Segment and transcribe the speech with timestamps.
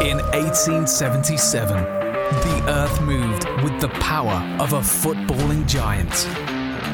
[0.00, 6.26] In 1877, the earth moved with the power of a footballing giant.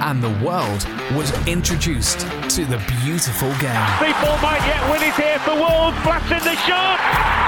[0.03, 0.85] And the world
[1.15, 2.19] was introduced
[2.57, 3.87] to the beautiful game.
[4.03, 5.97] People might yet win it here for Wolves.
[6.03, 6.99] Blasting the shot.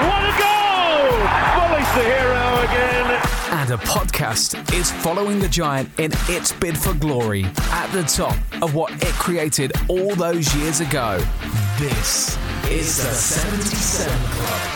[0.07, 1.19] What a goal!
[1.59, 3.21] Bully's the hero again.
[3.51, 8.37] And a podcast is following the giant in its bid for glory at the top
[8.63, 11.21] of what it created all those years ago.
[11.77, 12.37] This
[12.69, 14.68] is the 77 Club.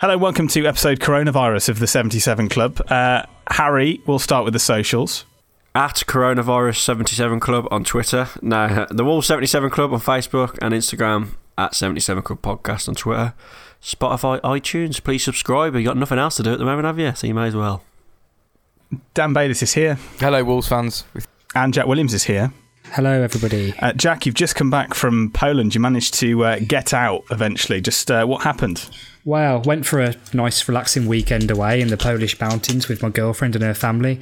[0.00, 2.80] Hello, welcome to episode coronavirus of the 77 Club.
[2.88, 5.24] Uh, Harry, we'll start with the socials.
[5.74, 8.28] At Coronavirus77 Club on Twitter.
[8.40, 11.30] No, the Wall 77 Club on Facebook and Instagram.
[11.58, 13.34] At 77 Club Podcast on Twitter.
[13.82, 15.02] Spotify, iTunes.
[15.02, 15.74] Please subscribe.
[15.74, 17.12] You've got nothing else to do at the moment, have you?
[17.16, 17.82] So you may as well.
[19.14, 19.98] Dan Bayliss is here.
[20.20, 21.02] Hello, Wolves fans.
[21.56, 22.52] And Jack Williams is here.
[22.98, 23.72] Hello, everybody.
[23.78, 25.72] Uh, Jack, you've just come back from Poland.
[25.72, 27.80] You managed to uh, get out eventually.
[27.80, 28.90] Just uh, what happened?
[29.24, 33.54] Well, went for a nice, relaxing weekend away in the Polish mountains with my girlfriend
[33.54, 34.18] and her family.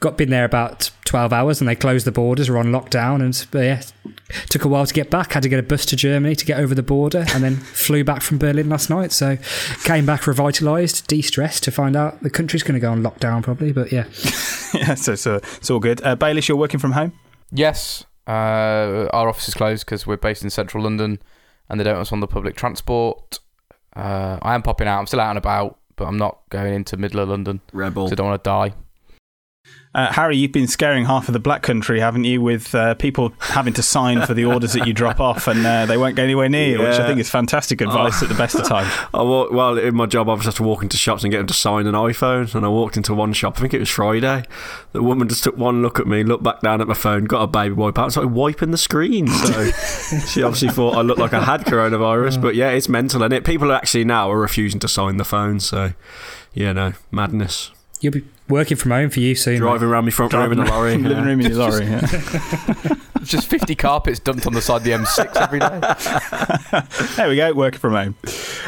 [0.00, 2.48] Got been there about twelve hours, and they closed the borders.
[2.48, 3.82] We're on lockdown, and yeah,
[4.48, 5.34] took a while to get back.
[5.34, 8.02] Had to get a bus to Germany to get over the border, and then flew
[8.02, 9.12] back from Berlin last night.
[9.12, 9.36] So
[9.84, 13.72] came back revitalised, de-stressed to find out the country's going to go on lockdown probably.
[13.72, 14.06] But yeah,
[14.72, 16.02] yeah, so, so it's all good.
[16.02, 16.16] Uh,
[16.48, 17.12] you're working from home.
[17.50, 21.20] Yes, uh, our office is closed because we're based in central London,
[21.68, 23.38] and they don't want us on the public transport.
[23.94, 24.98] Uh, I am popping out.
[24.98, 27.60] I'm still out and about, but I'm not going into middle of London.
[27.72, 28.08] Rebel.
[28.08, 28.74] So I don't want to die.
[29.96, 33.32] Uh, Harry, you've been scaring half of the Black Country, haven't you, with uh, people
[33.40, 36.22] having to sign for the orders that you drop off and uh, they won't go
[36.22, 38.92] anywhere near you, which I think is fantastic advice at the best of times.
[39.16, 41.54] Well, in my job, I was have to walk into shops and get them to
[41.54, 42.54] sign an iPhone.
[42.54, 44.44] And I walked into one shop, I think it was Friday.
[44.92, 47.42] The woman just took one look at me, looked back down at my phone, got
[47.42, 49.28] a baby wipe out, and started wiping the screen.
[49.28, 49.70] So
[50.26, 52.42] she obviously thought I looked like I had coronavirus.
[52.42, 55.58] But yeah, it's mental, and it people actually now are refusing to sign the phone.
[55.60, 55.94] So
[56.52, 57.70] yeah, no madness.
[58.00, 59.58] You'll be working from home for you soon.
[59.58, 60.96] Driving around my front room in the lorry.
[60.96, 61.86] Living room in your lorry.
[61.86, 62.96] Yeah.
[63.26, 65.80] It's just 50 carpets dumped on the side of the M6 every day.
[67.16, 68.14] there we go, working from home.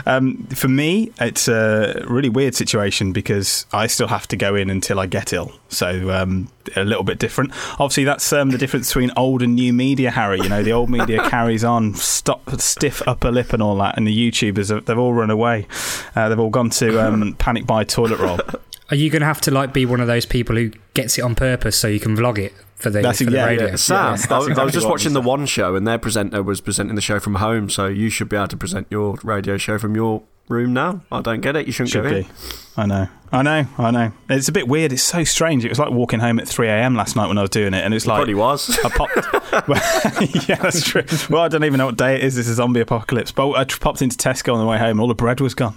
[0.05, 4.69] Um, for me, it's a really weird situation because I still have to go in
[4.69, 5.53] until I get ill.
[5.69, 7.53] So um, a little bit different.
[7.75, 10.41] Obviously, that's um, the difference between old and new media, Harry.
[10.41, 14.09] You know, the old media carries on, stop, stiff upper lip and all that, and
[14.09, 15.69] the YouTubers, they've all run away.
[16.17, 18.41] Uh, they've all gone to um, panic buy toilet roll.
[18.91, 21.23] Are you going to have to like be one of those people who gets it
[21.23, 23.67] on purpose so you can vlog it for the, That's- for the yeah, radio?
[23.69, 23.77] yeah.
[23.77, 25.21] Sam, that's I, I was just watching the.
[25.21, 27.69] One Show, and their presenter was presenting the show from home.
[27.69, 31.01] So you should be able to present your radio show from your room now.
[31.13, 31.67] I don't get it.
[31.67, 32.23] You shouldn't Should go in.
[32.25, 32.29] be.
[32.77, 33.09] I know.
[33.31, 33.67] I know.
[33.77, 34.13] I know.
[34.31, 34.93] It's a bit weird.
[34.93, 35.65] It's so strange.
[35.65, 36.95] It was like walking home at 3 a.m.
[36.95, 38.79] last night when I was doing it, and it's like Probably was.
[38.85, 39.17] I popped.
[39.69, 39.83] well,
[40.49, 41.03] yeah, that's true.
[41.29, 42.37] Well, I don't even know what day it is.
[42.37, 43.33] This is zombie apocalypse.
[43.33, 45.75] But I popped into Tesco on the way home, and all the bread was gone.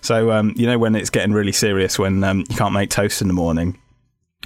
[0.00, 3.20] So um, you know when it's getting really serious when um, you can't make toast
[3.20, 3.78] in the morning.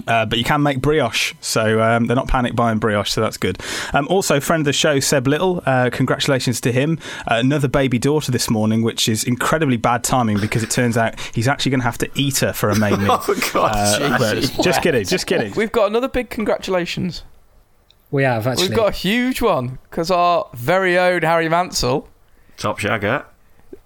[0.06, 3.36] Uh, but you can make brioche, so um, they're not panic buying brioche, so that's
[3.36, 3.60] good.
[3.92, 6.98] Um, also, friend of the show, Seb Little, uh, congratulations to him.
[7.30, 11.18] Uh, another baby daughter this morning, which is incredibly bad timing because it turns out
[11.34, 13.20] he's actually going to have to eat her for a main meal.
[13.28, 13.72] Oh, God.
[13.74, 15.52] Uh, just kidding, just kidding.
[15.54, 17.24] We've got another big congratulations.
[18.10, 18.68] We have actually.
[18.68, 22.08] We've got a huge one because our very own Harry Mansell,
[22.56, 23.24] Top shagger.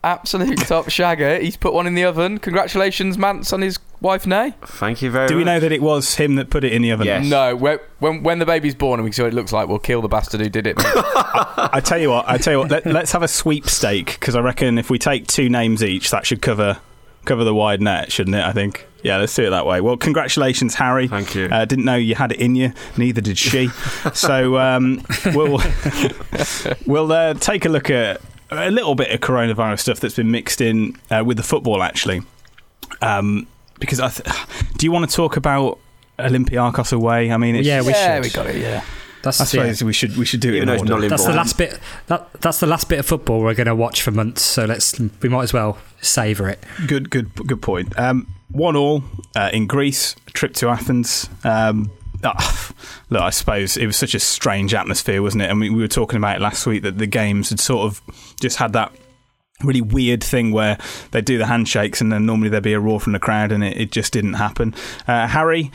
[0.04, 2.38] Absolute top shagger, he's put one in the oven.
[2.38, 4.54] Congratulations, Mance, on his wife, Nay.
[4.62, 5.28] Thank you very much.
[5.28, 5.40] Do much.
[5.40, 7.06] we know that it was him that put it in the oven?
[7.06, 7.26] Yes.
[7.26, 9.78] No, when, when when the baby's born and we see what it looks like, we'll
[9.78, 10.76] kill the bastard who did it.
[10.76, 10.86] mate.
[10.94, 12.70] I tell you what, I tell you what.
[12.70, 16.26] Let, let's have a sweepstake because I reckon if we take two names each, that
[16.26, 16.78] should cover
[17.24, 18.44] cover the wide net, shouldn't it?
[18.44, 18.86] I think.
[19.02, 19.80] Yeah, let's do it that way.
[19.80, 21.08] Well, congratulations, Harry.
[21.08, 21.46] Thank you.
[21.46, 22.72] Uh, didn't know you had it in you.
[22.96, 23.68] Neither did she.
[24.14, 25.02] so um,
[25.34, 25.60] we'll
[26.86, 28.20] we'll uh, take a look at
[28.52, 32.22] a little bit of coronavirus stuff that's been mixed in uh, with the football, actually.
[33.00, 33.46] Um,
[33.78, 34.28] because I th-
[34.78, 35.78] do you want to talk about
[36.18, 37.30] Olympiacos away?
[37.30, 38.24] I mean, it's, Yeah, we yeah, should.
[38.24, 38.60] we got it.
[38.60, 38.84] Yeah.
[39.22, 39.84] That's I yeah.
[39.84, 41.08] we should we should do it Even in though order.
[41.08, 41.78] That's the last bit.
[42.08, 44.42] That that's the last bit of football we're going to watch for months.
[44.42, 46.62] So let's we might as well savour it.
[46.88, 47.96] Good, good, good point.
[47.96, 49.04] Um, one all
[49.36, 50.16] uh, in Greece.
[50.32, 51.28] Trip to Athens.
[51.44, 51.92] Um,
[52.24, 52.72] ah,
[53.10, 55.54] look, I suppose it was such a strange atmosphere, wasn't it?
[55.54, 58.00] Mean, we were talking about it last week that the games had sort of
[58.40, 58.92] just had that
[59.64, 60.78] really weird thing where
[61.12, 63.62] they do the handshakes and then normally there'd be a roar from the crowd and
[63.62, 64.74] it, it just didn't happen.
[65.06, 65.70] Uh, Harry,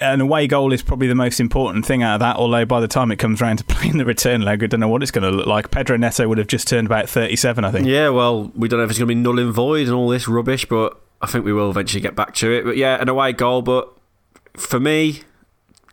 [0.00, 2.88] an away goal is probably the most important thing out of that, although by the
[2.88, 5.30] time it comes around to playing the return leg, I don't know what it's going
[5.30, 5.70] to look like.
[5.70, 7.86] Pedro Neto would have just turned about 37, I think.
[7.86, 10.08] Yeah, well, we don't know if it's going to be null and void and all
[10.08, 12.64] this rubbish, but I think we will eventually get back to it.
[12.64, 13.92] But yeah, an away goal, but
[14.54, 15.22] for me,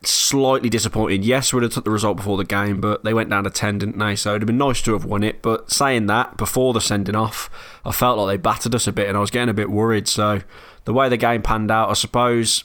[0.02, 1.22] slightly disappointing.
[1.22, 3.50] Yes, we would have took the result before the game, but they went down to
[3.50, 4.16] 10, didn't they?
[4.16, 5.42] So it'd have been nice to have won it.
[5.42, 7.50] But saying that, before the sending off,
[7.84, 10.08] I felt like they battered us a bit and I was getting a bit worried.
[10.08, 10.42] So
[10.84, 12.64] the way the game panned out, I suppose,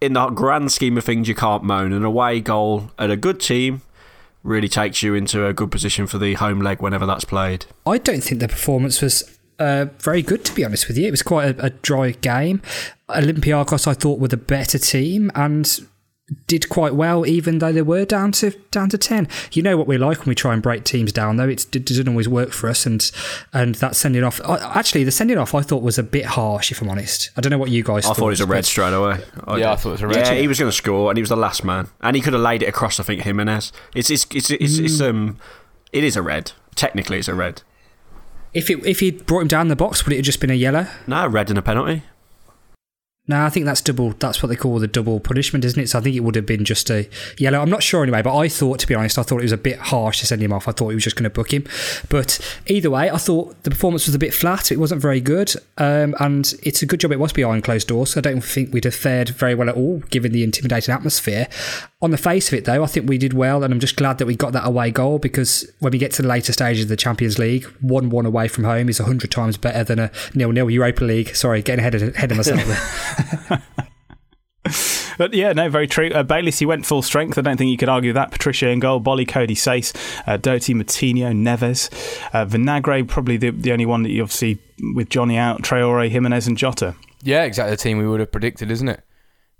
[0.00, 1.92] in the grand scheme of things, you can't moan.
[1.92, 3.82] An away goal at a good team
[4.42, 7.66] really takes you into a good position for the home leg whenever that's played.
[7.86, 11.06] I don't think the performance was uh, very good, to be honest with you.
[11.08, 12.60] It was quite a, a dry game.
[13.08, 15.80] Olympiacos, I thought, were the better team and
[16.46, 19.28] did quite well, even though they were down to down to ten.
[19.52, 21.48] You know what we like when we try and break teams down, though.
[21.48, 23.10] It's, it doesn't always work for us, and
[23.52, 24.40] and that sending off.
[24.44, 27.30] I- Actually, the sending off I thought was a bit harsh, if I'm honest.
[27.36, 28.06] I don't know what you guys.
[28.06, 29.18] I thought it was a red straight away.
[29.58, 30.16] Yeah, I thought it was a red.
[30.26, 32.32] Yeah, he was going to score, and he was the last man, and he could
[32.32, 32.98] have laid it across.
[32.98, 33.72] I think Jimenez.
[33.94, 35.38] It's it's it's it's, it's um,
[35.92, 36.52] it is a red.
[36.74, 37.62] Technically, it's a red.
[38.54, 40.54] If it if he'd brought him down the box, would it have just been a
[40.54, 40.86] yellow?
[41.06, 42.02] No, red and a penalty.
[43.26, 44.10] No, I think that's double.
[44.10, 45.88] That's what they call the double punishment, isn't it?
[45.88, 47.60] So I think it would have been just a yellow.
[47.60, 49.56] I'm not sure anyway, but I thought, to be honest, I thought it was a
[49.56, 50.68] bit harsh to send him off.
[50.68, 51.64] I thought he was just going to book him.
[52.10, 54.70] But either way, I thought the performance was a bit flat.
[54.70, 58.10] It wasn't very good, um, and it's a good job it was behind closed doors.
[58.10, 61.48] So I don't think we'd have fared very well at all, given the intimidating atmosphere.
[62.02, 64.18] On the face of it, though, I think we did well, and I'm just glad
[64.18, 66.88] that we got that away goal because when we get to the later stages of
[66.90, 71.02] the Champions League, one-one away from home is hundred times better than a nil-nil Europa
[71.02, 71.34] League.
[71.34, 72.76] Sorry, getting ahead of, ahead of myself there.
[75.16, 76.10] But yeah, no, very true.
[76.10, 77.38] Uh, Bayliss, he went full strength.
[77.38, 78.32] I don't think you could argue that.
[78.32, 79.94] Patrício in goal, Boly, Coady Saïss,
[80.26, 81.88] uh, Doherty, Moutinho, Neves,
[82.32, 84.58] uh, Vinagre, probably the, the only one that you obviously,
[84.94, 86.96] with Jonny out, Traore, Jimenez, and Jota.
[87.22, 89.02] Yeah, exactly the team we would have predicted, isn't it?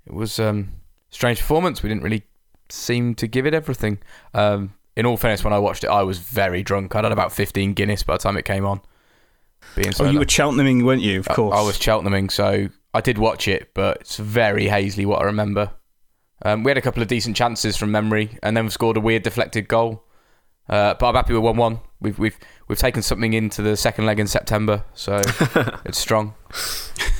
[0.05, 0.73] It was um,
[1.09, 1.81] strange performance.
[1.81, 2.23] We didn't really
[2.69, 3.99] seem to give it everything.
[4.33, 6.95] Um, in all fairness, when I watched it, I was very drunk.
[6.95, 8.81] I'd had about 15 Guinness by the time it came on.
[9.75, 11.19] Being Oh, you were Cheltenhaming, weren't you?
[11.21, 11.55] Of I- course.
[11.57, 15.71] I, was Cheltenhaming, so I did watch it, but it's very hazily what I remember.
[16.43, 19.01] Um, we had a couple of decent chances from memory, and then we scored a
[19.01, 20.05] weird deflected goal.
[20.69, 21.81] Uh, but I'm happy with one-one.
[21.99, 22.37] We've we've
[22.69, 25.17] we've taken something into the second leg in September, so
[25.85, 26.35] it's strong.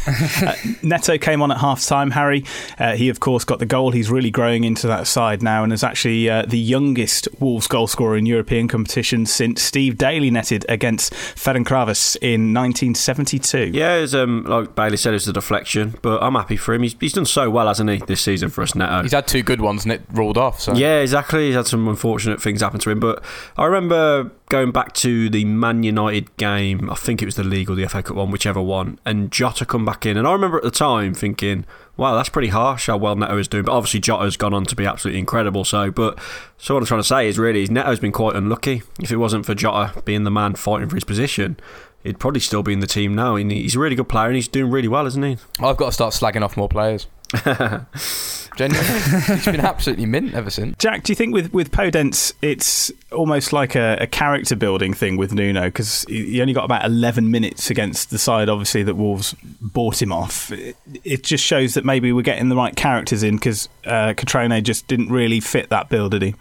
[0.83, 2.43] Neto came on at half time, Harry.
[2.77, 3.91] Uh, he, of course, got the goal.
[3.91, 7.87] He's really growing into that side now and is actually uh, the youngest Wolves goal
[7.87, 13.71] scorer in European competition since Steve Daley netted against Ferencvaros in 1972.
[13.73, 16.83] Yeah, it's, um, like Bailey said, it's a deflection, but I'm happy for him.
[16.83, 19.01] He's, he's done so well, hasn't he, this season for us, Neto?
[19.03, 20.61] He's had two good ones and it rolled off.
[20.61, 21.47] So Yeah, exactly.
[21.47, 23.23] He's had some unfortunate things happen to him, but
[23.57, 26.89] I remember going back to the Man United game.
[26.89, 29.65] I think it was the league or the FA Cup one, whichever one, and Jota
[29.65, 31.65] come back in, and I remember at the time thinking,
[31.97, 34.75] "Wow, that's pretty harsh how well Neto is doing." But obviously, Jota's gone on to
[34.75, 35.65] be absolutely incredible.
[35.65, 36.19] So, but
[36.57, 38.83] so what I'm trying to say is really, Neto's been quite unlucky.
[39.01, 41.57] If it wasn't for Jota being the man fighting for his position.
[42.03, 43.35] he'd probably still be in the team now.
[43.35, 45.37] And he's a really good player and he's doing really well, isn't he?
[45.59, 47.07] I've got to start slagging off more players.
[48.55, 48.87] Genuinely,
[49.27, 50.77] he's been absolutely mint ever since.
[50.77, 55.17] Jack, do you think with with Podence, it's almost like a, a character building thing
[55.17, 59.35] with Nuno because he only got about eleven minutes against the side, obviously that Wolves
[59.59, 60.51] bought him off.
[60.51, 64.63] It, it just shows that maybe we're getting the right characters in because uh, Cutrone
[64.63, 66.35] just didn't really fit that bill, did he?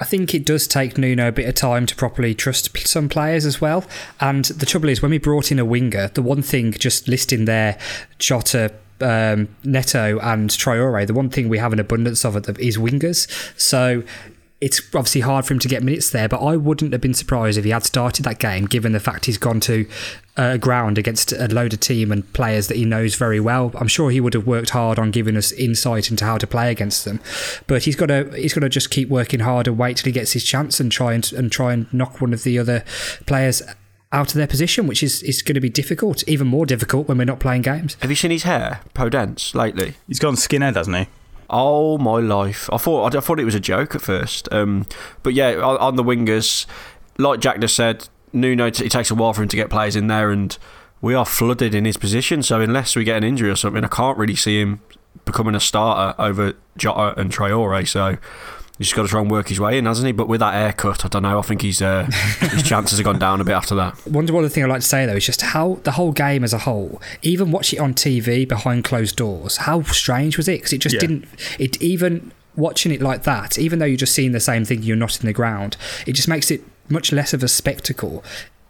[0.00, 3.44] I think it does take Nuno a bit of time to properly trust some players
[3.44, 3.84] as well.
[4.20, 7.46] And the trouble is, when we brought in a winger, the one thing just listing
[7.46, 7.76] there,
[8.18, 13.28] Jota, um, Neto and Traore, the one thing we have an abundance of is wingers.
[13.60, 14.02] So
[14.60, 17.58] it's obviously hard for him to get minutes there, but I wouldn't have been surprised
[17.58, 19.88] if he had started that game, given the fact he's gone to
[20.36, 23.70] uh, ground against a load of team and players that he knows very well.
[23.76, 26.72] I'm sure he would have worked hard on giving us insight into how to play
[26.72, 27.20] against them,
[27.68, 30.12] but he's got to he's got to just keep working hard and wait till he
[30.12, 32.84] gets his chance and try and and try and knock one of the other
[33.26, 33.62] players
[34.12, 37.18] out of their position, which is, is going to be difficult, even more difficult when
[37.18, 37.96] we're not playing games.
[38.00, 39.94] Have you seen his hair, Podence, lately?
[40.06, 41.06] He's gone skinhead, hasn't he?
[41.50, 42.68] Oh my life!
[42.70, 44.84] I thought I thought it was a joke at first, um,
[45.22, 46.66] but yeah, on, on, the wingers,
[47.16, 50.08] like Jack just said, Nuno it takes a while for him to get players in
[50.08, 50.58] there, and
[51.00, 52.42] we are flooded in his position.
[52.42, 54.80] So unless we get an injury or something, I can't really see him
[55.24, 57.88] becoming a starter over Jota and Traore.
[57.88, 58.18] So
[58.78, 60.12] He's just got to try and work his way in, hasn't he?
[60.12, 61.38] But with that haircut, I don't know.
[61.38, 62.04] I think he's, uh,
[62.40, 63.94] his chances have gone down a bit after that.
[64.06, 66.52] One other thing I'd like to say, though, is just how the whole game as
[66.52, 70.58] a whole, even watch it on TV behind closed doors, how strange was it?
[70.58, 71.00] Because it just yeah.
[71.00, 71.26] didn't.
[71.58, 74.96] It even watching it like that, even though you're just seeing the same thing, you're
[74.96, 78.24] not in the ground, it just makes it much less of a spectacle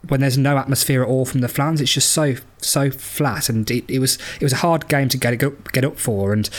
[0.07, 1.81] when there's no atmosphere at all from the fans.
[1.81, 5.17] It's just so so flat, and it, it was it was a hard game to
[5.17, 6.49] get up, get up for, and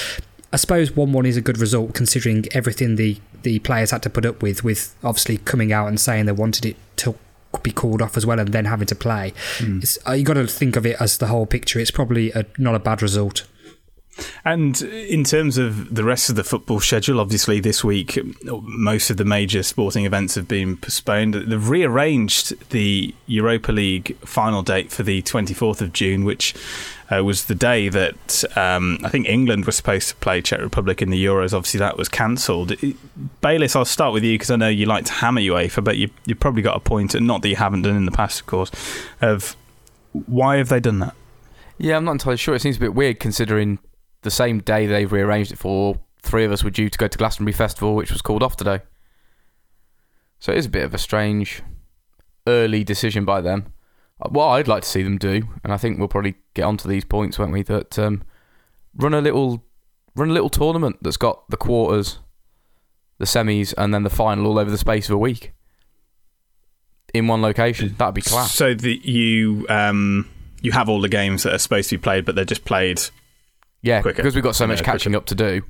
[0.53, 4.11] I suppose one one is a good result considering everything the the players had to
[4.11, 7.17] put up with, with obviously coming out and saying they wanted it to
[7.63, 9.33] be called off as well, and then having to play.
[9.59, 10.19] Mm.
[10.19, 11.79] You got to think of it as the whole picture.
[11.79, 13.47] It's probably a, not a bad result.
[14.45, 19.17] And in terms of the rest of the football schedule, obviously this week most of
[19.17, 21.35] the major sporting events have been postponed.
[21.35, 26.55] They've rearranged the Europa League final date for the 24th of June, which
[27.11, 31.03] uh, was the day that um, I think England was supposed to play Czech Republic
[31.03, 31.53] in the Euros.
[31.53, 32.73] Obviously, that was cancelled.
[33.41, 36.11] Bayliss, I'll start with you because I know you like to hammer UEFA, but you,
[36.27, 38.47] you've probably got a point, and not that you haven't done in the past, of
[38.47, 38.71] course,
[39.21, 39.57] of
[40.13, 41.15] why have they done that?
[41.79, 42.55] Yeah, I'm not entirely sure.
[42.55, 43.79] It seems a bit weird considering
[44.23, 47.19] the same day they've rearranged it for, three of us were due to go to
[47.19, 48.81] Glastonbury Festival, which was called off today.
[50.39, 51.63] So it is a bit of a strange
[52.47, 53.73] early decision by them.
[54.29, 57.05] What I'd like to see them do, and I think we'll probably get onto these
[57.05, 57.63] points, won't we?
[57.63, 58.23] That um,
[58.95, 59.65] run a little,
[60.15, 62.19] run a little tournament that's got the quarters,
[63.19, 65.53] the semis, and then the final all over the space of a week
[67.15, 67.95] in one location.
[67.99, 68.55] That'd be class.
[68.55, 70.29] So that you um,
[70.63, 73.01] you have all the games that are supposed to be played, but they're just played
[73.83, 74.17] yeah, quicker.
[74.17, 75.23] because we've got so much catching quicker.
[75.23, 75.63] up to do.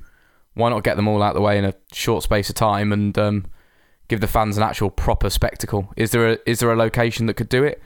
[0.53, 2.91] Why not get them all out of the way in a short space of time
[2.91, 3.45] and um,
[4.09, 5.93] give the fans an actual proper spectacle?
[5.95, 7.81] Is there a is there a location that could do it?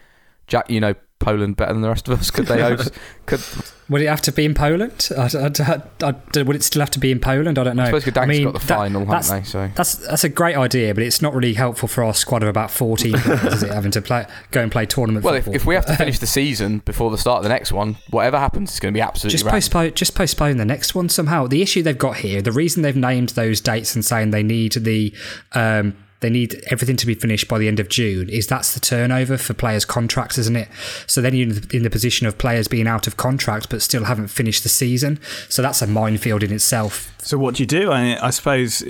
[0.48, 2.30] Jack, you know Poland better than the rest of us.
[2.30, 2.92] Could they host?
[3.26, 3.42] could
[3.88, 5.10] would it have to be in Poland?
[5.16, 7.58] I, I, I, would it still have to be in Poland?
[7.58, 7.84] I don't know.
[7.84, 9.44] I suppose Gdańsk's I mean, got the that, final, haven't they?
[9.44, 12.50] So that's that's a great idea, but it's not really helpful for our squad of
[12.50, 13.72] about fourteen players, is it?
[13.72, 15.24] Having to play, go and play tournament.
[15.24, 17.72] Well, if, if, we have to finish the season before the start of the next
[17.72, 19.94] one, whatever happens, it's going to be absolutely just postpone.
[19.94, 21.48] Just postpone the next one somehow.
[21.48, 24.74] The issue they've got here, the reason they've named those dates and saying they need
[24.74, 25.14] the
[25.54, 28.30] um, they need everything to be finished by the end of June.
[28.30, 30.68] Is that's the turnover for players' contracts, isn't it?
[31.06, 34.30] So then you're in the position of players being out of contract but still haven't
[34.30, 35.20] finished the season.
[35.50, 37.14] So that's a minefield in itself.
[37.20, 37.92] So what do you do?
[37.92, 38.82] I, I suppose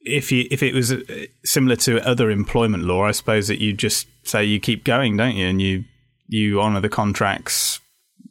[0.00, 1.04] if you if it was uh,
[1.44, 5.36] similar to other employment law, I suppose that you just say you keep going, don't
[5.36, 5.46] you?
[5.46, 5.84] And you
[6.26, 7.78] you honour the contracts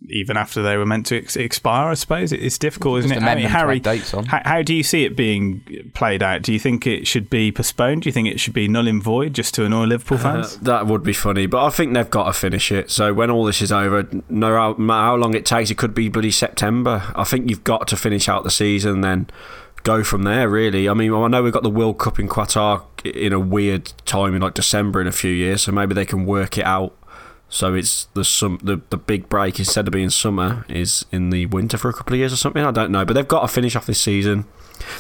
[0.10, 1.90] even after they were meant to ex- expire.
[1.90, 3.24] I suppose it's difficult, isn't it?
[3.24, 4.26] I mean, Harry, dates on.
[4.26, 6.42] How, how, do you see it being played out?
[6.42, 8.04] Do you think it should be postponed?
[8.04, 10.56] Do you think it should be null and void just to annoy Liverpool uh, fans?
[10.56, 12.90] Uh, that would be funny, but I think they've got to finish it.
[12.92, 16.10] So when all this is over, no matter how long it takes, it could be
[16.10, 17.12] bloody September.
[17.16, 19.28] I think you've got to finish out the season then
[19.84, 20.88] go from there, really.
[20.88, 24.36] I mean, I know we've got the World Cup in Qatar in a weird time
[24.36, 26.96] in like December in a few years, so maybe they can work it out
[27.52, 31.46] so it's the sum the, the big break instead of being summer is in the
[31.48, 32.64] winter for a couple of years or something.
[32.64, 34.46] I don't know, but they've got to finish off this season.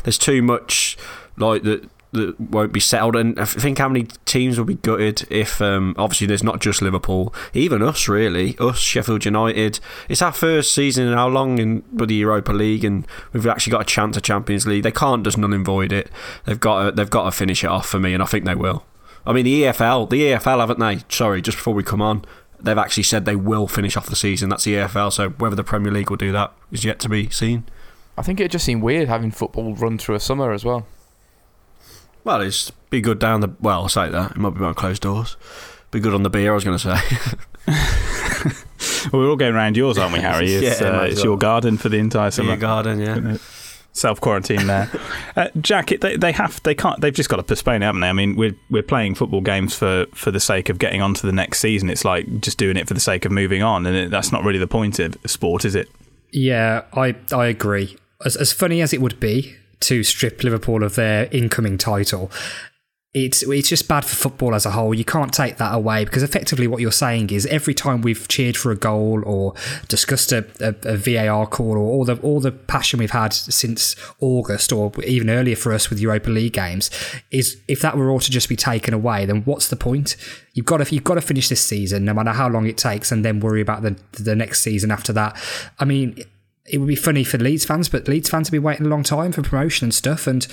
[0.03, 0.97] There's too much
[1.37, 5.25] like that that won't be settled, and I think how many teams will be gutted
[5.31, 9.79] if um, obviously there's not just Liverpool, even us really, us Sheffield United.
[10.09, 13.83] It's our first season in how long in the Europa League, and we've actually got
[13.83, 14.83] a chance at Champions League.
[14.83, 16.09] They can't just null and void it.
[16.43, 18.55] They've got to, they've got to finish it off for me, and I think they
[18.55, 18.83] will.
[19.25, 20.99] I mean the EFL, the EFL haven't they?
[21.07, 22.25] Sorry, just before we come on,
[22.63, 24.49] they've actually said they will finish off the season.
[24.49, 25.11] That's the EFL.
[25.11, 27.63] So whether the Premier League will do that is yet to be seen.
[28.17, 30.85] I think it just seemed weird having football run through a summer as well.
[32.23, 33.49] Well, it's be good down the.
[33.59, 34.31] Well, I'll say that.
[34.31, 35.37] It might be behind closed doors.
[35.89, 37.73] Be good on the beer, I was going to say.
[39.11, 40.53] Well, we're all going around yours, aren't we, Harry?
[40.53, 41.25] It's, Yeah, uh, it's well.
[41.25, 42.49] your garden for the entire summer.
[42.49, 43.37] Beer garden, yeah.
[43.93, 44.89] Self quarantine there,
[45.35, 45.91] uh, Jack.
[45.91, 48.07] it- They, they have, they can't, they've just got to postpone it, haven't they?
[48.07, 51.25] I mean, we're we're playing football games for for the sake of getting on to
[51.25, 51.89] the next season.
[51.89, 54.43] It's like just doing it for the sake of moving on, and it, that's not
[54.45, 55.89] really the point of sport, is it?
[56.31, 57.97] Yeah, I I agree.
[58.23, 62.31] As as funny as it would be to strip Liverpool of their incoming title,
[63.13, 64.93] it's it's just bad for football as a whole.
[64.93, 68.55] You can't take that away because effectively what you're saying is every time we've cheered
[68.55, 69.53] for a goal or
[69.89, 73.97] discussed a, a, a VAR call or all the all the passion we've had since
[74.21, 76.89] August or even earlier for us with Europa League games
[77.31, 80.15] is if that were all to just be taken away, then what's the point?
[80.53, 83.11] You've got to you've got to finish this season, no matter how long it takes,
[83.11, 85.37] and then worry about the the next season after that.
[85.79, 86.17] I mean,
[86.65, 89.03] it would be funny for Leeds fans, but Leeds fans have been waiting a long
[89.03, 90.47] time for promotion and stuff, and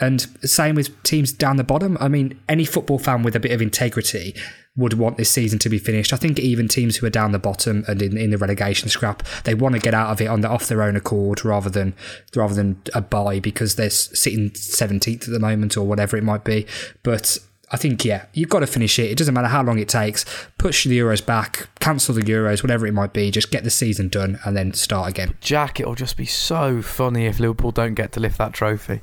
[0.00, 1.96] and same with teams down the bottom.
[2.00, 4.34] I mean, any football fan with a bit of integrity
[4.76, 6.12] would want this season to be finished.
[6.12, 9.22] I think even teams who are down the bottom and in, in the relegation scrap,
[9.44, 11.94] they want to get out of it on the, off their own accord rather than
[12.34, 16.42] rather than a buy because they're sitting seventeenth at the moment or whatever it might
[16.42, 16.66] be.
[17.04, 17.38] But
[17.70, 19.12] I think yeah, you've got to finish it.
[19.12, 20.24] It doesn't matter how long it takes.
[20.58, 23.30] Push the Euros back, cancel the Euros, whatever it might be.
[23.30, 25.36] Just get the season done and then start again.
[25.40, 29.02] Jack, it'll just be so funny if Liverpool don't get to lift that trophy.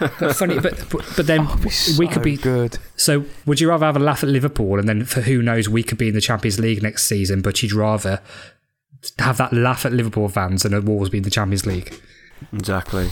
[0.00, 2.78] But funny, but but, but then Oh, it'd we could be good.
[2.96, 5.82] So, would you rather have a laugh at Liverpool and then, for who knows, we
[5.82, 8.20] could be in the Champions League next season, but you'd rather
[9.18, 12.00] have that laugh at Liverpool fans than at Wolves be in the Champions League?
[12.52, 13.10] Exactly.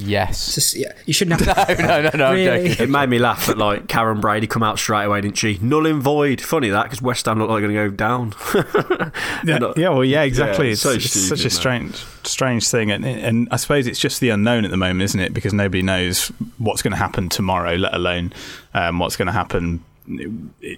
[0.00, 0.54] Yes.
[0.54, 1.82] Just, yeah, you shouldn't have to.
[1.82, 2.26] No, no, no, no.
[2.26, 2.70] I'm Really?
[2.70, 5.58] It made me laugh that like Karen Brady come out straight away, didn't she?
[5.60, 6.40] Null and void.
[6.40, 8.34] Funny that because West Ham look like they're going to go down.
[9.44, 10.66] Yeah, Not- yeah, well, yeah, exactly.
[10.66, 13.98] Yeah, it's, so it's such a stupid, strange, strange thing, and and I suppose it's
[13.98, 15.32] just the unknown at the moment, isn't it?
[15.32, 16.28] Because nobody knows
[16.58, 18.32] what's going to happen tomorrow, let alone
[18.74, 19.82] um, what's going to happen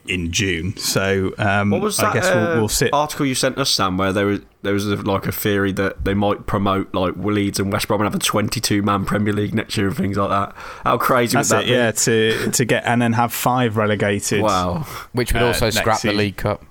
[0.07, 0.77] in June.
[0.77, 2.93] So um, What was that I guess uh, we'll, we'll sit.
[2.93, 6.15] article you sent us, Sam, where there was there was like a theory that they
[6.15, 9.77] might promote like Leeds and West Brom and have a 22 man Premier League next
[9.77, 10.55] year and things like that.
[10.85, 11.91] How crazy That's would that it, yeah.
[11.93, 14.43] To to get and then have five relegated.
[14.43, 14.87] Wow.
[15.13, 16.13] Which would Uh, also next scrap the.
[16.13, 16.65] League Cup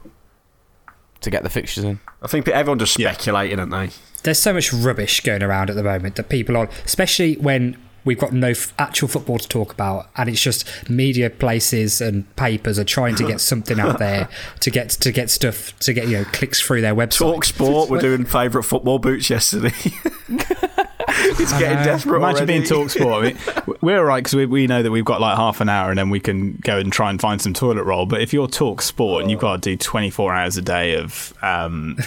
[1.21, 1.99] to get the fixtures in.
[2.21, 3.11] I think everyone just Yeah.
[3.11, 3.89] speculating, aren't they?
[4.23, 8.19] There's so much rubbish going around at the moment that people are, especially when we've
[8.19, 12.77] got no f- actual football to talk about, and it's just media places and papers
[12.79, 16.17] are trying to get something out there to get to get stuff to get you
[16.17, 17.19] know clicks through their website.
[17.19, 19.73] Talk Sport we're doing favourite football boots yesterday.
[21.07, 21.83] it's getting know.
[21.83, 22.53] desperate Imagine already.
[22.53, 23.25] being talk sport.
[23.25, 23.37] I mean,
[23.81, 25.97] we're all right because we, we know that we've got like half an hour and
[25.97, 28.05] then we can go and try and find some toilet roll.
[28.05, 31.33] But if you're talk sport and you've got to do 24 hours a day of
[31.41, 31.97] um,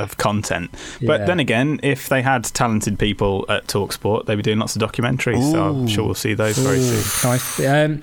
[0.00, 0.70] of content,
[1.02, 1.26] but Yeah.
[1.26, 4.82] then again, if they had talented people at Talk Sport, they'd be doing lots of
[4.82, 5.52] documentaries.
[5.52, 7.30] So I'm sure we'll see those very soon.
[7.30, 7.60] Nice.
[7.60, 8.00] Um,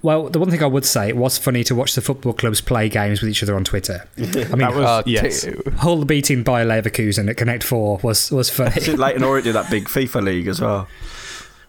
[0.00, 2.60] well, the one thing I would say, it was funny to watch the football clubs
[2.60, 4.06] play games with each other on Twitter.
[4.18, 5.44] I mean, That was Uh, yes.
[5.78, 8.80] Hull beating Bayer Leverkusen at Connect Four was was funny.
[8.96, 10.86] Leyton Orient did that big FIFA league as well.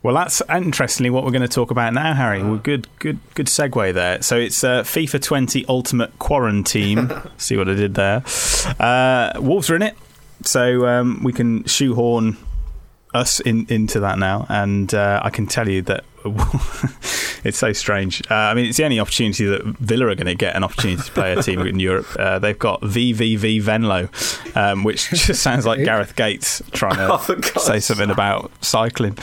[0.01, 2.41] Well, that's interestingly what we're going to talk about now, Harry.
[2.41, 4.21] Well, good, good, good segue there.
[4.21, 7.11] So it's uh, FIFA 20 Ultimate Quarantine.
[7.37, 8.23] See what I did there.
[8.79, 9.97] Uh, Wolves are in it,
[10.43, 12.37] so um, we can shoehorn
[13.13, 16.05] us in, into that now, and uh, I can tell you that
[17.43, 18.21] it's so strange.
[18.29, 21.01] Uh, I mean, it's the only opportunity that Villa are going to get an opportunity
[21.01, 22.07] to play a team in Europe.
[22.17, 24.09] Uh, they've got VVV Venlo,
[24.55, 29.17] um, which just sounds like Gareth Gates trying to Oh, say something about cycling.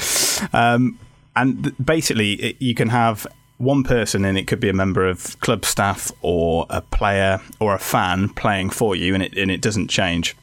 [0.53, 0.99] Um,
[1.35, 3.27] and th- basically, it, you can have
[3.59, 7.75] one person, and it could be a member of club staff or a player or
[7.75, 10.37] a fan playing for you, and it and it doesn't change.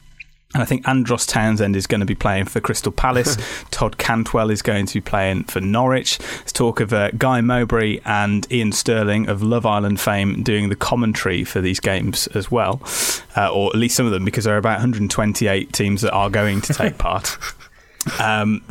[0.54, 3.36] And I think Andros Townsend is going to be playing for Crystal Palace.
[3.72, 6.18] Todd Cantwell is going to be playing for Norwich.
[6.18, 10.76] There's talk of uh, Guy Mowbray and Iain Stirling of Love Island fame doing the
[10.76, 12.80] commentary for these games as well,
[13.36, 16.30] uh, or at least some of them, because there are about 128 teams that are
[16.30, 17.36] going to take part.
[18.20, 18.62] Um,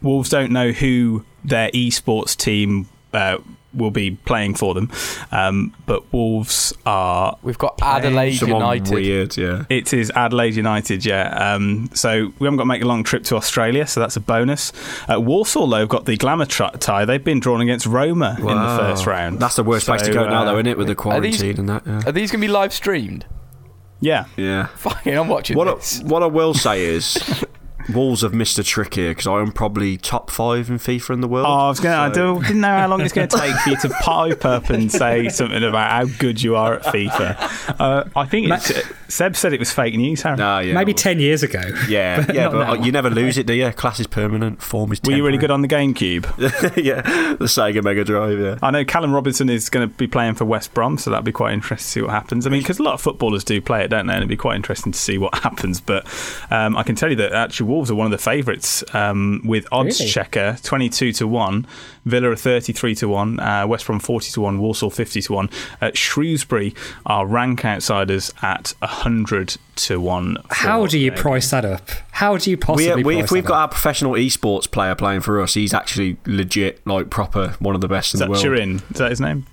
[0.00, 3.38] Wolves don't know who their esports team uh,
[3.74, 4.90] will be playing for them,
[5.30, 8.92] um, but Wolves are We've got Adelaide United.
[8.92, 9.64] weird, yeah.
[9.70, 11.54] it is Adelaide United, yeah.
[11.54, 14.20] Um, so we haven't got to make a long trip to Australia, so that's a
[14.20, 14.72] bonus.
[15.10, 17.06] Uh, Walsall, though, have got the glamour tri- tie.
[17.06, 19.40] They've been drawn against Roma in the first round.
[19.40, 20.76] That's the worst place to So, go now, uh, though, isn't it?
[20.76, 21.86] With the Are these- quarantine and that.
[21.86, 22.02] Yeah.
[22.08, 23.24] Are these going to be live streamed?
[24.00, 24.26] Yeah.
[24.36, 24.66] yeah.
[24.76, 26.00] Fucking, I'm watching What this.
[26.00, 27.16] I, what I will say is,
[27.92, 31.20] Wolves have missed a trick here because I am probably top five in FIFA in
[31.20, 31.46] the world.
[31.46, 31.94] Oh, I was going.
[31.94, 34.44] to I do, didn't know how long it's going to take for you to pipe
[34.44, 37.80] up and say something about how good you are at FIFA.
[37.80, 40.22] Uh, I think it's, uh, Seb said it was fake news.
[40.22, 40.36] Harry.
[40.36, 41.62] Nah, yeah, Maybe well, 10 years ago.
[41.88, 42.74] Yeah, but yeah, but now.
[42.74, 43.70] you never lose it, do you?
[43.72, 44.62] Class is permanent.
[44.62, 45.00] Form is.
[45.04, 46.24] Were you really good on the GameCube?
[46.82, 47.02] yeah,
[47.34, 48.38] the Sega Mega Drive.
[48.38, 48.58] Yeah.
[48.62, 51.32] I know Callum Robinson is going to be playing for West Brom, so that'd be
[51.32, 52.46] quite interesting to see what happens.
[52.46, 54.12] I mean, because a lot of footballers do play it, don't they?
[54.12, 55.80] And it'd be quite interesting to see what happens.
[55.80, 56.06] But
[56.50, 59.66] um, I can tell you that actually Wolves are one of the favourites um, with
[59.72, 60.10] odds Really?
[60.10, 61.66] checker twenty-two to one,
[62.04, 65.50] Villa are thirty-three to one, uh, West Brom forty to one, Walsall fifty to one.
[65.80, 66.74] Uh, Shrewsbury
[67.06, 70.36] are rank outsiders at hundred to one.
[70.50, 71.90] How do you their price that up?
[72.12, 73.60] How do you possibly We, we, price if we've that got up?
[73.60, 77.88] our professional esports player playing for us, he's actually legit, like proper, one of the
[77.88, 78.42] best Is in that the world.
[78.42, 78.82] Turin?
[78.90, 79.46] Is that his name?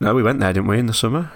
[0.00, 1.30] No, we went there, didn't we, in the summer?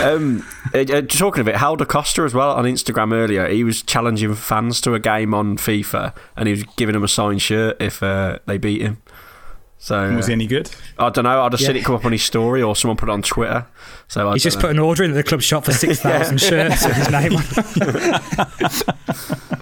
[0.00, 3.48] Um, uh, uh, talking of it, Helder Costa as well on Instagram earlier.
[3.48, 7.08] He was challenging fans to a game on FIFA, and he was giving them a
[7.08, 9.02] signed shirt if uh, they beat him.
[9.82, 10.70] So Was he uh, any good?
[10.98, 11.42] I don't know.
[11.42, 11.80] I just seen Yeah.
[11.80, 13.66] it come up on his story, or someone put it on Twitter.
[14.08, 14.62] So I He's just know.
[14.62, 17.32] put an order in at the club shop for 6,000 shirts with his name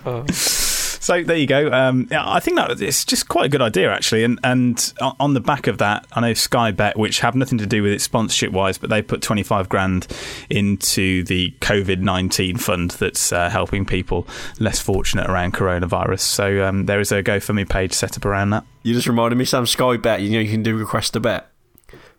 [0.05, 0.27] on.
[1.09, 1.73] So there you go.
[1.73, 5.33] Um, yeah, I think that it's just quite a good idea actually, and and on
[5.33, 8.03] the back of that, I know Sky Bet, which have nothing to do with it
[8.03, 10.07] sponsorship wise, but they put twenty five grand
[10.51, 14.29] into the COVID nineteen fund that's uh, helping people
[14.61, 16.21] less fortunate around coronavirus.
[16.21, 18.67] So um, there is a GoFundMe page set up around that.
[18.83, 19.65] You just reminded me, Sam.
[19.65, 20.21] Sky Bet.
[20.21, 21.51] You know, you can do request a bet.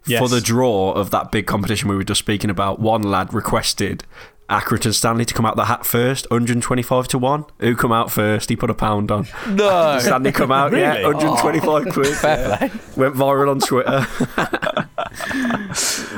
[0.08, 0.20] Yes.
[0.20, 4.04] For the draw of that big competition we were just speaking about, one lad requested
[4.50, 7.46] Accrington Stanley to come out the hat first, 125 to 1.
[7.60, 8.50] Who come out first?
[8.50, 9.28] He put a pound on.
[9.48, 10.00] No.
[10.02, 11.14] Stanley come out, yeah, Really?
[11.16, 12.08] 125 quid.
[12.18, 12.58] Fair yeah.
[12.58, 12.72] play.
[12.96, 14.08] Went viral on Twitter.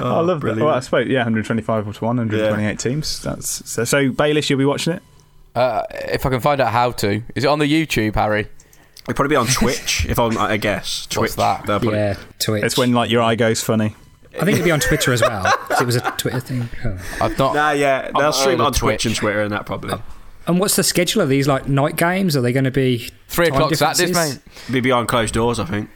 [0.03, 0.57] I love that.
[0.57, 3.21] Well, I suppose yeah, one hundred twenty five to one, one hundred twenty eight teams.
[3.21, 3.83] That's so.
[3.83, 5.03] So Bayliss, you'll be watching it.
[5.53, 7.21] Uh, if I can find out how to.
[7.35, 8.47] Is it on the YouTube, Harry?
[9.05, 11.07] It'd probably be on Twitch, if I'm, I guess.
[11.07, 11.17] Twitch.
[11.17, 11.65] What's that?
[11.65, 12.63] They'll put yeah, Twitch.
[12.63, 13.95] It's when like your eye goes funny.
[14.39, 15.43] I think it'd be on Twitter as well.
[15.43, 16.69] 'cause it was a Twitter thing.
[16.85, 16.97] Oh.
[17.21, 17.53] I've not.
[17.55, 19.05] Nah, yeah, I'm they'll stream heard it of on Twitch Twitch.
[19.07, 19.95] and Twitter and that probably.
[20.47, 22.35] And what's the schedule of these like night games?
[22.35, 24.39] Are they going to be Three time o'clock Saturdays, differences?
[24.69, 24.73] mate.
[24.73, 25.89] Be behind closed doors, I think.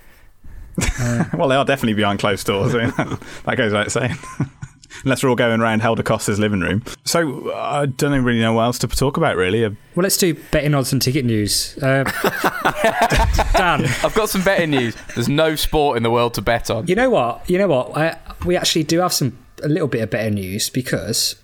[1.00, 1.24] Uh.
[1.34, 2.76] Well, they are definitely behind closed doors.
[2.76, 2.94] I mean,
[3.46, 4.16] that goes without saying.
[5.04, 6.84] Unless we're all going around Helder Costa's living room.
[7.04, 9.64] So I don't really know what else to talk about, really.
[9.68, 11.78] Well, let's do betting odds and ticket news.
[11.82, 12.04] Uh,
[13.54, 14.96] Dan, I've got some betting news.
[15.16, 16.88] There's no sport in the world to bet on.
[16.88, 17.50] you know what?
[17.50, 17.96] You know what?
[17.98, 21.36] I, we actually do have some a little bit of betting news because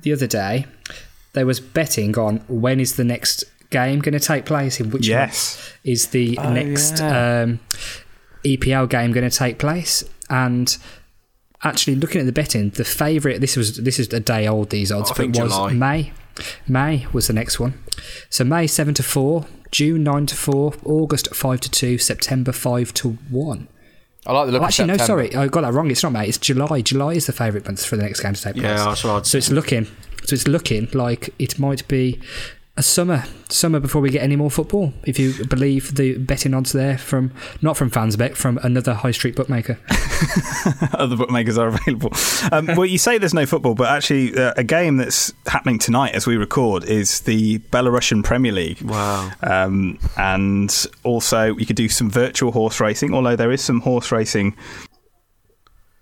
[0.00, 0.66] the other day
[1.34, 5.06] there was betting on when is the next game going to take place in which
[5.08, 5.72] Yes.
[5.84, 7.42] is the Oh, next yeah.
[7.42, 7.60] um,
[8.44, 10.76] EPL game going to take place and
[11.62, 14.92] actually looking at the betting the favorite this was this is a day old these
[14.92, 15.72] odds I but think was July.
[15.72, 16.12] May
[16.68, 17.78] May was the next one
[18.28, 22.92] so May 7 to 4 June 9 to 4 August 5 to 2 September 5
[22.94, 23.68] to 1
[24.26, 25.90] I like the look Oh, actually, no, sorry, I got that wrong.
[25.90, 26.26] It's not May.
[26.26, 26.80] It's July.
[26.80, 28.64] July is the favourite month for the next game to take place.
[28.64, 29.84] Yeah, that's what I'd So it's looking,
[30.24, 32.20] so it's looking like it might be
[32.76, 34.92] a summer, summer before we get any more football.
[35.04, 37.32] If you believe the betting odds there from
[37.62, 39.78] not from Fansbet, from another high street bookmaker.
[40.92, 42.10] other bookmakers are available.
[42.50, 46.14] Um, well, you say there's no football, but actually, uh, a game that's happening tonight
[46.14, 48.82] as we record is the Belarusian Premier League.
[48.82, 49.30] Wow.
[49.42, 54.10] Um, and also, you could do some virtual horse racing, although there is some horse
[54.10, 54.56] racing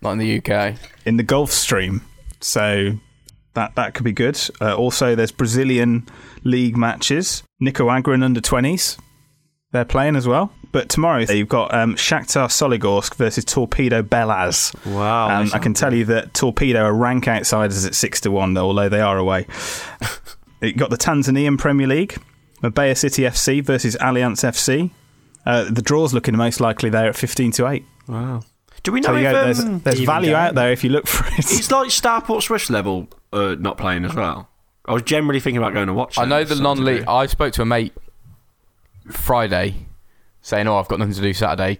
[0.01, 0.75] Not in the UK.
[1.05, 2.01] in the Gulf Stream.
[2.41, 2.93] So
[3.53, 4.39] that that could be good.
[4.59, 6.07] Uh, also, there's Brazilian
[6.43, 7.43] league matches.
[7.59, 8.97] Nicaraguan under 20s.
[9.71, 10.51] They're playing as well.
[10.71, 14.73] But tomorrow you've got um, Shakhtar Soligorsk versus Torpedo Belaz.
[14.91, 15.41] Wow.
[15.41, 18.89] Um, I can tell you that Torpedo are rank outsiders at six to one, although
[18.89, 19.45] they are away.
[20.61, 22.17] you got the Tanzanian Premier League,
[22.63, 24.89] Mbeya City FC versus Alliance FC.
[25.45, 27.85] Uh, the draw's looking most likely there at fifteen to eight.
[28.07, 28.41] Wow.
[28.83, 30.43] Do we know So if go, there's, um, there's value going.
[30.47, 31.39] out there if you look for it.
[31.39, 34.49] it's like Stourport Swifts level uh, not playing as well?
[34.85, 36.17] I was generally thinking about going to watch.
[36.17, 37.05] I know on the non-league.
[37.07, 37.93] I spoke to a mate
[39.11, 39.75] Friday
[40.41, 41.79] saying, "Oh, I've got nothing to do Saturday.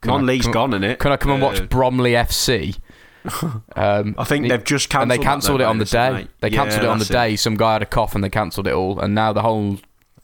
[0.00, 0.98] Can I Non-league's come- gone, innit?
[0.98, 2.78] Can I come and watch Bromley FC?"
[3.76, 5.92] Um, I think they've just and they cancelled that, cancelled though, it on the Bayliss,
[5.92, 6.28] haven't day.
[6.40, 6.48] they?
[6.48, 7.12] They Yeah, cancelled it on the that's it.
[7.30, 7.36] day.
[7.36, 9.78] Some guy had a cough and they cancelled it all, and now the whole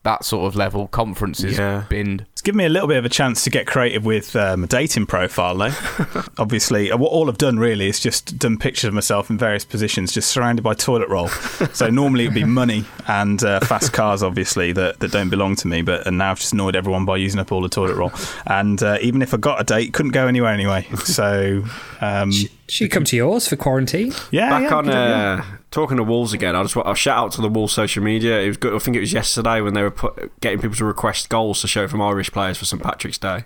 [0.04, 1.84] that sort of level conference is Yeah.
[1.90, 2.24] binned.
[2.44, 5.06] Given me a little bit of a chance to get creative with um, a dating
[5.06, 5.72] profile, though.
[6.38, 9.64] Obviously, uh, what all I've done really is just done pictures of myself in various
[9.64, 11.28] positions, just surrounded by toilet roll.
[11.72, 15.66] so normally it'd be money and uh, fast cars, obviously, that, that don't belong to
[15.68, 15.82] me.
[15.82, 18.12] But and now I've just annoyed everyone by using up all the toilet roll.
[18.46, 20.86] And uh, even if I got a date, couldn't go anywhere anyway.
[21.04, 21.64] So
[22.00, 22.32] um,
[22.68, 24.12] She come to yours for quarantine.
[24.30, 25.14] yeah, Back yeah, on good idea.
[25.14, 26.56] uh, talking to Wolves again.
[26.56, 28.40] I just want I'll shout out to the Wolves social media.
[28.40, 28.74] It was good.
[28.74, 31.68] I think it was yesterday when they were put, getting people to request goals to
[31.68, 33.44] show from Irish players for St Patrick's Day.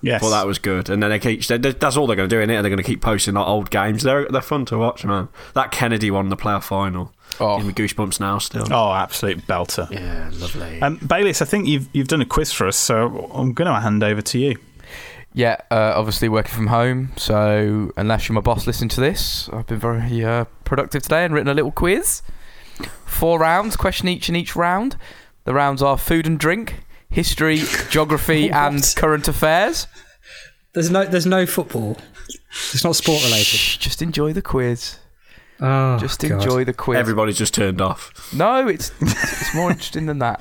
[0.00, 0.22] yes.
[0.22, 0.88] Well, that was good.
[0.88, 1.44] And then they keep.
[1.44, 2.54] They, they- that's all they're going to do in it.
[2.54, 4.02] And they're going to keep posting like, old games.
[4.02, 5.28] They're they're fun to watch, man.
[5.54, 7.12] That Kennedy won the playoff final.
[7.38, 7.58] Oh.
[7.58, 8.38] Give me goosebumps now.
[8.38, 8.66] Still.
[8.72, 9.90] Oh, absolute belter.
[9.90, 10.80] Yeah, lovely.
[10.82, 13.78] Um, Bayliss, I think you've you've done a quiz for us, so I'm going to
[13.80, 14.56] hand over to you.
[15.32, 19.66] Yeah, uh, obviously working from home, so unless you're my boss listening to this, I've
[19.68, 22.22] been very uh, productive today and written a little quiz.
[23.06, 24.96] Four rounds, question each in each round.
[25.44, 29.86] The rounds are food and drink, history, geography, and current affairs.
[30.72, 31.96] There's no there's no football.
[32.72, 33.44] It's not sport related.
[33.44, 34.96] Shh, just enjoy the quiz.
[35.62, 36.30] Oh, Just God.
[36.30, 36.96] enjoy the quiz.
[36.98, 38.32] Everybody's just turned off.
[38.32, 40.40] No, it's it's more interesting than that.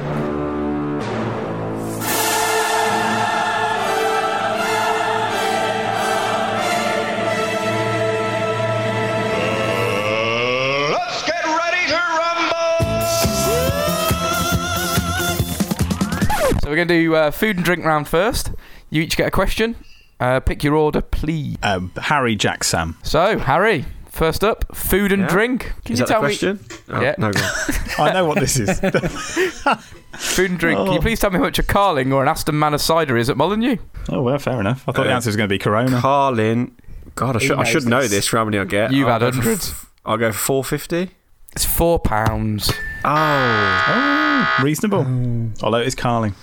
[16.80, 18.52] Going to do uh, food and drink round first.
[18.90, 19.76] You each get a question.
[20.18, 21.58] Uh, pick your order, please.
[21.62, 22.98] Um, Harry, Jack, Sam.
[23.04, 25.28] So, Harry, first up, food and Yeah.
[25.28, 25.74] drink.
[25.84, 26.60] Can Is you that tell the me question?
[26.88, 27.16] Oh, Yeah.
[27.18, 27.42] No, go.
[28.00, 28.80] I know what this is.
[30.18, 30.78] food and drink?
[30.80, 33.30] Can you please tell me how much a Carling or an Aston Manor cider is
[33.30, 33.76] at Molineux?
[34.08, 34.84] oh well, fair enough.
[34.88, 36.00] I thought the Uh, answer was going to be Corona.
[36.00, 36.72] Carlin.
[37.16, 38.12] God, I should, I knows should know this?
[38.12, 38.94] this for how many I get.
[38.94, 39.72] You've I'll had hundreds.
[39.72, 41.12] F- I'll go for 450.
[41.54, 42.72] It's four pounds.
[43.04, 43.86] Oh.
[43.88, 45.04] Oh, reasonable.
[45.04, 45.50] Hmm.
[45.62, 46.36] Although it is Carling.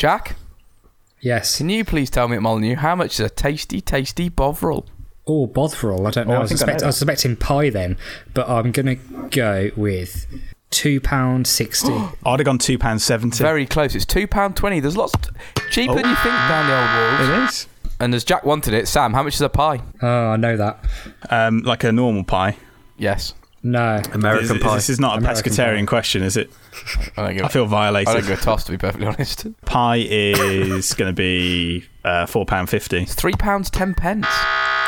[0.00, 0.36] Jack,
[1.20, 1.58] Yes.
[1.58, 4.86] can you please tell me at Molineux how much is a tasty, tasty Bovril?
[5.26, 6.06] Oh, Bovril.
[6.06, 6.32] I don't know.
[6.32, 6.72] Oh, I I, was I know.
[6.72, 7.98] I was expecting pie then,
[8.32, 8.94] but I'm gonna
[9.30, 10.24] go with
[10.70, 11.92] two pound sixty.
[12.24, 13.44] I'd have gone two pounds seventy.
[13.44, 13.94] Very close.
[13.94, 14.80] It's two pound twenty.
[14.80, 15.12] There's lots
[15.70, 17.42] cheaper than you think down the old walls.
[17.42, 17.68] It is
[18.00, 19.82] And as Jack wanted it, Sam, how much is a pie?
[20.00, 20.82] oh, I know that.
[21.28, 22.56] um, like a normal pie.
[22.96, 23.34] Yes.
[23.62, 24.00] No.
[24.12, 24.74] American This- pie.
[24.76, 25.86] This is not a American pescatarian pie.
[25.86, 26.50] question, is it?
[27.16, 27.44] I don't give.
[27.44, 28.08] I feel violated.
[28.08, 28.28] I violated.
[28.28, 29.46] don't give a toss to be perfectly honest.
[29.66, 33.02] Pie is going to be uh, four pound fifty.
[33.02, 34.26] It's three pounds ten pence.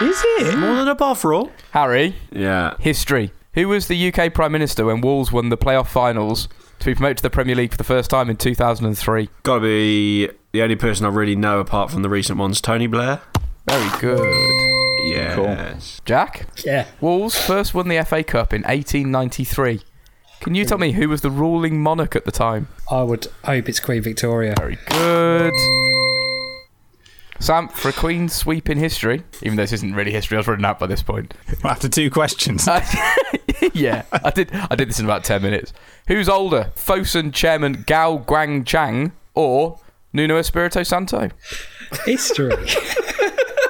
[0.01, 0.57] Is it?
[0.59, 1.51] More than a Bovril?
[1.73, 2.75] Harry, Yeah.
[2.81, 3.31] history.
[3.55, 7.19] Who was the UK Prime Minister when Wolves won the playoff finals to be promoted
[7.19, 9.29] to the Premier League for the first time in 2003?
[9.43, 12.87] Got to be the only person I really know apart from the recent ones, Tony
[12.87, 13.21] Blair.
[13.69, 14.82] Very good.
[15.23, 15.75] Yeah.
[16.05, 16.87] Jack, Yeah.
[17.01, 19.83] Wolves first won the FA Cup in 1893.
[20.41, 22.67] Can you tell me who was the ruling monarch at the time?
[22.91, 24.55] I would hope it's Queen Victoria.
[24.59, 25.53] Very good.
[27.39, 30.47] Sam, for a Queen sweep in history, even though this isn't really history, I was
[30.47, 31.35] running out by this point.
[31.65, 32.69] After two questions.
[33.75, 34.53] yeah, I did.
[34.53, 35.73] I did this in about ten minutes.
[36.07, 39.81] Who's older, Fosun chairman Guo Guangchang or
[40.13, 41.31] Nuno Espirito Santo?
[42.05, 42.53] History.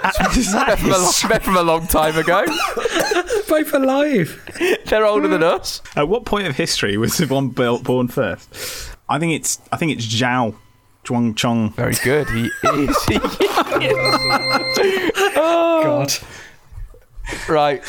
[0.03, 2.45] They're from, a long, they're from a long time ago.
[3.49, 4.41] Both alive.
[4.87, 5.81] They're older than us.
[5.97, 8.97] At what point of history was the one built born first?
[9.09, 10.57] I think it's I think it's Zhao
[11.05, 11.73] Zhuang Chong.
[11.75, 12.29] Very good.
[12.31, 13.05] He is.
[13.09, 15.13] He is.
[15.35, 16.13] God.
[17.49, 17.83] Right.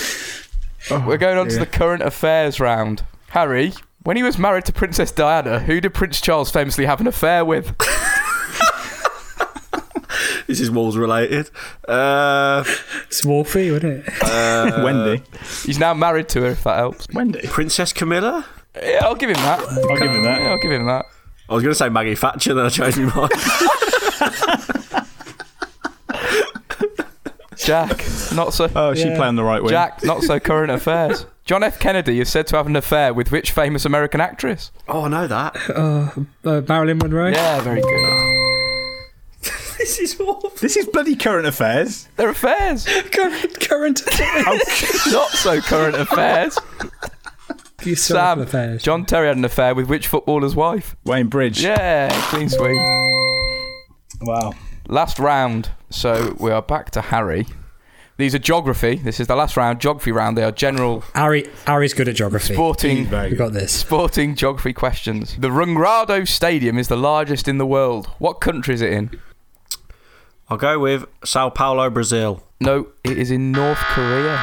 [0.89, 3.03] Oh, We're going on to the current affairs round.
[3.29, 3.73] Harry,
[4.03, 7.45] when he was married to Princess Diana, who did Prince Charles famously have an affair
[7.45, 7.75] with?
[10.47, 11.49] This is Wolves related.
[11.87, 12.63] Uh,
[13.07, 14.23] It's Wolfie, wasn't it?
[14.83, 15.23] Wendy.
[15.65, 17.07] He's now married to her, if that helps.
[17.13, 17.41] Wendy.
[17.47, 18.45] Princess Camilla?
[18.75, 19.59] Yeah, I'll give him that.
[19.59, 20.41] I'll give him that.
[20.41, 21.05] Yeah, I'll give him that.
[21.49, 23.31] I was going to say Maggie Thatcher, then I changed my mind.
[27.57, 28.69] Jack, not so.
[28.75, 29.15] Oh, she Yeah.
[29.15, 29.69] playing the right way.
[29.69, 31.25] Jack, not so current affairs.
[31.45, 31.79] John F.
[31.79, 34.71] Kennedy is said to have an affair with which famous American actress?
[34.87, 35.55] oh, I know that.
[36.45, 37.29] Uh, Marilyn Monroe.
[37.29, 38.32] Yeah, very good.
[39.83, 40.49] This is awful.
[40.61, 42.07] This is bloody current affairs.
[42.15, 43.59] They're affairs, Current.
[43.59, 44.01] current.
[45.11, 46.57] not so current affairs.
[47.83, 48.81] You Sam, affairs.
[48.81, 50.95] John Terry had an affair with which footballer's wife?
[51.03, 51.61] Wayne Bridge.
[51.61, 52.77] Yeah, clean sweep.
[54.21, 54.53] Wow.
[54.87, 55.71] Last round.
[55.89, 57.45] So we are back to Harry.
[58.15, 58.95] These are geography.
[58.95, 60.37] This is the last round, geography round.
[60.37, 62.53] They are general Ari, Ari's good at geography.
[62.53, 63.73] sporting We got this.
[63.73, 65.35] sporting geography questions.
[65.37, 68.07] The Rungrado Stadium is the largest in the world.
[68.19, 69.19] What country is it in?
[70.49, 72.43] I'll go with Sao Paulo, Brazil.
[72.59, 74.41] No, it is in North Korea.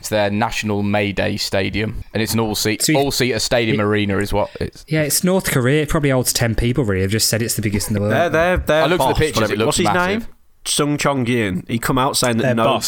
[0.00, 4.32] It's their national May Day stadium, and it's an all-seat, so all-seater stadium arena, is
[4.32, 4.84] what it's.
[4.88, 5.82] Yeah, it's North Korea.
[5.82, 7.02] It probably holds 10 people, really.
[7.02, 8.12] They've just said it's the biggest in the world.
[8.12, 10.22] They're, they're, they're I looked at the boss, pictures, it looks What's his massive.
[10.22, 10.28] name?
[10.66, 11.64] Sung Chong Yin.
[11.68, 12.80] He come out saying that no,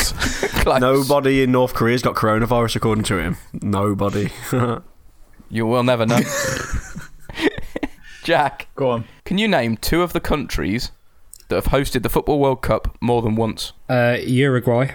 [0.78, 3.36] nobody in North Korea's got coronavirus, according to him.
[3.62, 4.30] Nobody.
[5.48, 6.18] You will never know.
[8.24, 9.04] Jack, Go on.
[9.24, 10.90] can you name two of the countries
[11.48, 13.72] that have hosted the Football World Cup more than once?
[13.88, 14.92] Uh, Uruguay.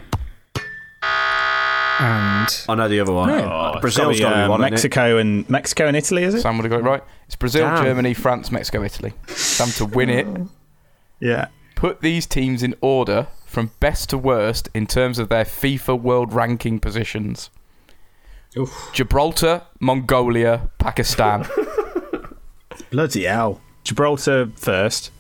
[1.99, 3.29] And I know the other one.
[3.29, 4.61] Oh, Brazil's got got to one.
[4.61, 6.41] Mexico and Mexico and Italy, is it?
[6.41, 7.03] Sam would have got it right.
[7.27, 7.83] It's Brazil, Damn.
[7.83, 9.13] Germany, France, Mexico, Italy.
[9.27, 10.27] Sam to win it.
[11.19, 11.49] Yeah.
[11.75, 16.33] Put these teams in order from best to worst in terms of their FIFA World
[16.33, 17.51] Ranking positions.
[18.93, 21.45] Gibraltar, Mongolia, Pakistan.
[22.89, 23.61] Bloody hell.
[23.83, 25.11] Gibraltar first,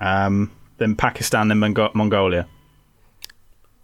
[0.00, 2.46] um, then Pakistan, then Mongo- Mongolia.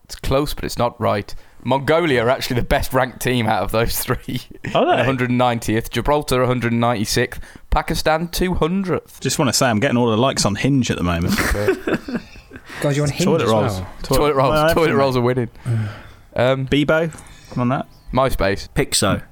[0.04, 1.34] It's close, but it's not right.
[1.64, 4.40] Mongolia are actually the best ranked team out of those three.
[4.74, 5.02] Are they?
[5.02, 5.88] 190th.
[5.90, 7.38] Gibraltar 196th.
[7.70, 9.18] Pakistan 200th.
[9.20, 11.34] Just want to say, I'm getting all the likes on Hinge at the moment.
[12.82, 13.80] Guys, you're on Hinge Toilet as rolls.
[13.80, 13.90] well.
[14.02, 14.50] Toilet rolls.
[14.52, 15.48] well, toilet everything, rolls are winning.
[16.36, 17.18] Um, Bebo
[17.56, 17.86] on that.
[18.12, 18.68] MySpace.
[18.74, 19.22] Pixo.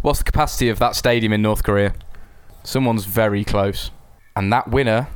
[0.00, 1.94] What's the capacity of that stadium in North Korea?
[2.64, 3.90] Someone's very close.
[4.34, 5.08] And that winner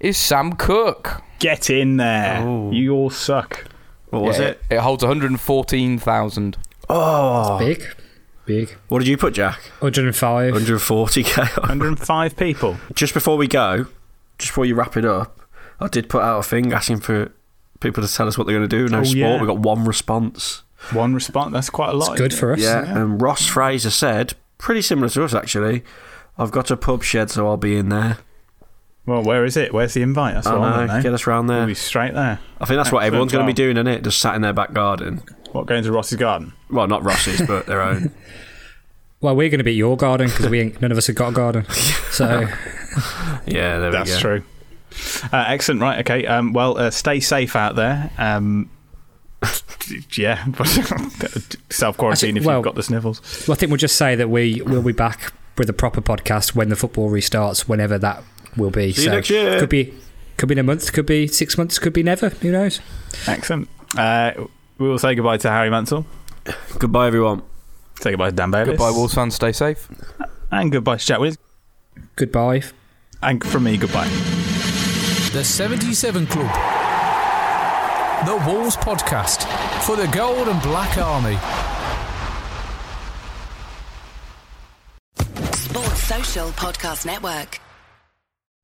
[0.00, 1.22] is Sam Cook.
[1.38, 2.38] Get in there.
[2.40, 2.70] Oh.
[2.72, 3.64] You all suck.
[4.10, 4.62] What was Yeah, it?
[4.70, 6.56] It holds 114,000.
[6.88, 7.58] Oh.
[7.58, 7.84] Big.
[8.46, 8.76] Big.
[8.88, 9.60] What did you put, Jack?
[9.80, 10.54] 105.
[10.54, 11.56] 140k.
[11.58, 12.76] 105 people.
[12.94, 13.86] just before we go,
[14.38, 15.40] just before you wrap it up,
[15.78, 17.30] I did put out a thing asking for
[17.80, 18.88] people to tell us what they're going to do.
[18.88, 19.16] No Oh, sport.
[19.16, 19.40] yeah.
[19.40, 20.62] We got one response.
[20.92, 21.52] One response.
[21.52, 22.12] That's quite a lot.
[22.12, 22.58] It's good for it?
[22.58, 22.64] us.
[22.64, 25.84] Yeah, and Ross Fraser said, pretty similar to us actually.
[26.38, 28.18] I've got a pub shed, so I'll be in there.
[29.06, 29.72] Well, where is it?
[29.72, 30.34] Where's the invite?
[30.34, 31.02] That's I what I know, know.
[31.02, 31.66] get us round We'll there.
[31.66, 32.38] be straight there.
[32.60, 34.04] I think that's what everyone's going to be doing, isn't it?
[34.04, 35.22] Just sat in their back garden.
[35.52, 36.52] What, going to Ross's garden?
[36.70, 38.12] Well, not Ross's, but their own.
[39.22, 41.16] Well, we're going to be at your garden because we ain't, none of us have
[41.16, 41.66] got a garden.
[42.10, 42.40] So
[43.46, 44.20] Yeah, there That's we go.
[44.20, 44.42] true.
[45.30, 45.82] Uh, excellent.
[45.82, 45.98] Right.
[46.00, 46.26] Okay.
[46.26, 48.10] Um, well, uh, stay safe out there.
[48.16, 48.70] Um,
[50.16, 50.42] yeah.
[51.68, 53.20] Self quarantine if well- you've got the sniffles.
[53.46, 56.54] well, I think we'll just say that we will be back with a proper podcast
[56.54, 58.22] when the football restarts, whenever that
[58.56, 58.92] will be.
[58.92, 59.58] See you next year.
[59.60, 59.94] Could be,
[60.36, 62.28] could be in a month, could be six months, could be never.
[62.30, 62.80] Who knows?
[63.26, 63.68] Excellent.
[63.96, 64.32] Uh,
[64.78, 66.06] we will say goodbye to Harry Mansell.
[66.78, 67.42] Goodbye, everyone.
[68.00, 68.70] Say goodbye to Dan Bayliss.
[68.70, 69.34] Goodbye, Wolves fans.
[69.34, 69.88] Stay safe.
[70.50, 71.36] And goodbye to Jack Willis.
[72.16, 72.62] Goodbye.
[73.22, 74.08] And from me, goodbye.
[75.32, 76.46] The 77 Club.
[78.26, 79.44] The Wolves Podcast
[79.82, 81.36] for the Gold and Black Army.
[85.54, 87.60] Sports Social Podcast Network.